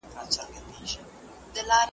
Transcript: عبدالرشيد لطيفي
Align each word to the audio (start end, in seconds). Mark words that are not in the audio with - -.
عبدالرشيد 0.15 1.05
لطيفي 1.51 1.87